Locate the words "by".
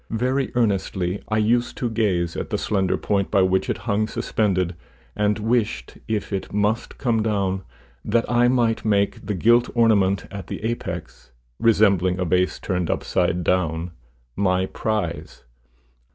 3.29-3.43